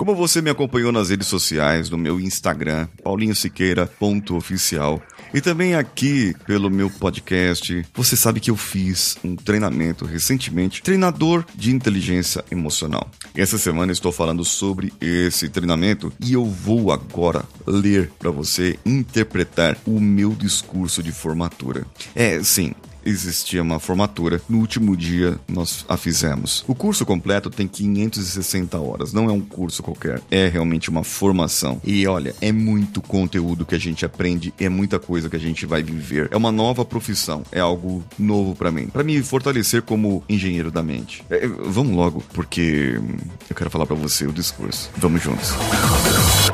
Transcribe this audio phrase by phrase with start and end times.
[0.00, 5.02] Como você me acompanhou nas redes sociais, no meu Instagram, paulinhosiqueira.oficial,
[5.34, 11.44] e também aqui pelo meu podcast, você sabe que eu fiz um treinamento recentemente, treinador
[11.54, 13.10] de inteligência emocional.
[13.36, 19.76] Essa semana estou falando sobre esse treinamento e eu vou agora ler para você interpretar
[19.84, 21.86] o meu discurso de formatura.
[22.14, 22.72] É, sim,
[23.04, 24.40] existia uma formatura.
[24.48, 26.64] No último dia nós a fizemos.
[26.66, 31.80] O curso completo tem 560 horas, não é um curso qualquer, é realmente uma formação.
[31.84, 35.66] E olha, é muito conteúdo que a gente aprende, é muita coisa que a gente
[35.66, 36.28] vai viver.
[36.30, 40.82] É uma nova profissão, é algo novo para mim, para me fortalecer como engenheiro da
[40.82, 41.24] mente.
[41.30, 43.00] É, vamos logo, porque
[43.48, 44.90] eu quero falar para você o discurso.
[44.96, 45.50] Vamos juntos.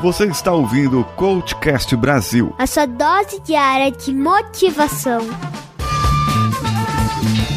[0.01, 2.53] Você está ouvindo o Coachcast Brasil.
[2.57, 5.21] A sua dose diária de motivação.
[7.27, 7.56] Thank you.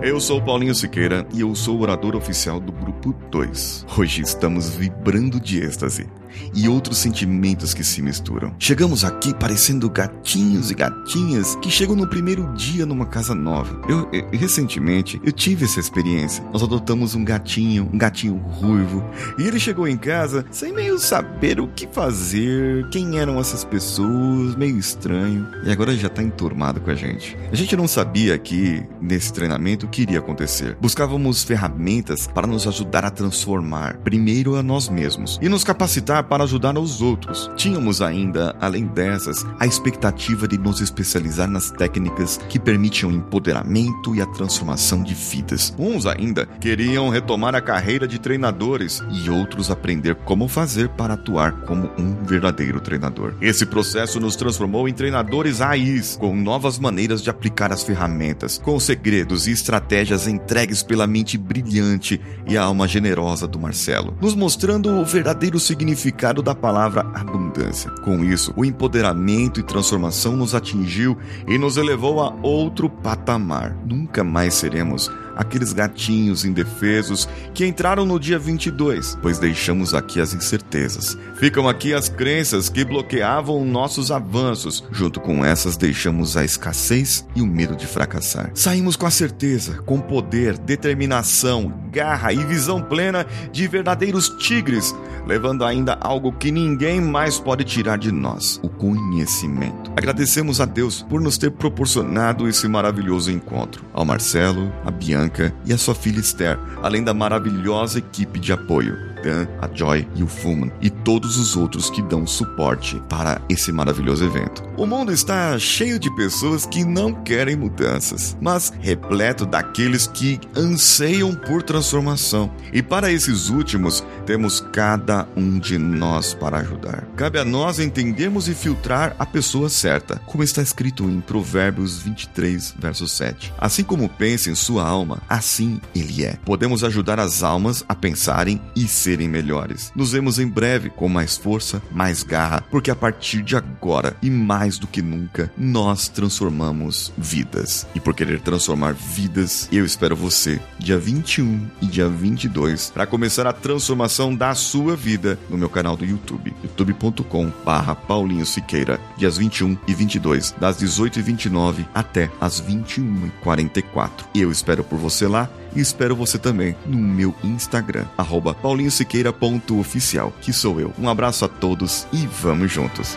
[0.00, 3.86] Eu sou Paulinho Siqueira e eu sou o orador oficial do Grupo 2.
[3.96, 6.06] Hoje estamos vibrando de êxtase
[6.54, 8.54] e outros sentimentos que se misturam.
[8.58, 13.80] Chegamos aqui parecendo gatinhos e gatinhas que chegam no primeiro dia numa casa nova.
[13.88, 16.44] Eu, eu, recentemente eu tive essa experiência.
[16.52, 19.04] Nós adotamos um gatinho, um gatinho ruivo,
[19.38, 24.54] e ele chegou em casa sem meio saber o que fazer, quem eram essas pessoas,
[24.56, 27.36] meio estranho, e agora já tá enturmado com a gente.
[27.50, 30.76] A gente não sabia que nesse treinamento o que iria acontecer.
[30.80, 36.44] Buscávamos ferramentas para nos ajudar a transformar primeiro a nós mesmos e nos capacitar para
[36.44, 37.50] ajudar os outros.
[37.56, 44.14] Tínhamos ainda, além dessas, a expectativa de nos especializar nas técnicas que permitem o empoderamento
[44.14, 45.74] e a transformação de vidas.
[45.78, 51.52] Uns ainda queriam retomar a carreira de treinadores e outros aprender como fazer para atuar
[51.62, 53.34] como um verdadeiro treinador.
[53.40, 58.78] Esse processo nos transformou em treinadores raiz, com novas maneiras de aplicar as ferramentas, com
[58.78, 59.77] segredos e estratégias
[60.26, 66.42] entregues pela mente brilhante e a alma generosa do Marcelo, nos mostrando o verdadeiro significado
[66.42, 67.90] da palavra abundância.
[68.04, 71.16] Com isso, o empoderamento e transformação nos atingiu
[71.46, 73.76] e nos elevou a outro patamar.
[73.86, 80.34] Nunca mais seremos aqueles gatinhos indefesos que entraram no dia 22, pois deixamos aqui as
[80.34, 81.16] incertezas.
[81.36, 84.84] Ficam aqui as crenças que bloqueavam nossos avanços.
[84.90, 88.50] Junto com essas, deixamos a escassez e o medo de fracassar.
[88.54, 94.94] Saímos com a certeza, com poder, determinação, garra e visão plena de verdadeiros tigres,
[95.26, 99.92] levando ainda algo que ninguém mais pode tirar de nós: o conhecimento.
[99.96, 103.84] Agradecemos a Deus por nos ter proporcionado esse maravilhoso encontro.
[103.92, 105.27] Ao Marcelo, a Bianca,
[105.64, 108.96] E a sua filha Esther, além da maravilhosa equipe de apoio.
[109.22, 113.72] Dan, a Joy e o Fuman e todos os outros que dão suporte para esse
[113.72, 114.62] maravilhoso evento.
[114.76, 121.34] O mundo está cheio de pessoas que não querem mudanças, mas repleto daqueles que anseiam
[121.34, 122.50] por transformação.
[122.72, 127.06] E para esses últimos, temos cada um de nós para ajudar.
[127.16, 132.74] Cabe a nós entendermos e filtrar a pessoa certa, como está escrito em Provérbios 23,
[132.78, 133.52] verso 7.
[133.58, 136.36] Assim como pensa em sua alma, assim ele é.
[136.44, 139.90] Podemos ajudar as almas a pensarem e serem melhores.
[139.96, 144.28] Nos vemos em breve com mais força, mais garra, porque a partir de agora e
[144.28, 147.86] mais do que nunca, nós transformamos vidas.
[147.94, 153.46] E por querer transformar vidas, eu espero você dia 21 e dia 22 para começar
[153.46, 159.78] a transformação da sua vida no meu canal do YouTube, youtube.com/barra Paulinho Siqueira, dias 21
[159.86, 164.10] e 22, das 18h29 até as 21h44.
[164.34, 168.04] Eu espero por você lá e espero você também no meu Instagram,
[168.52, 170.92] paulinhosiqueira.oficial, que sou eu.
[170.98, 173.16] Um abraço a todos e vamos juntos!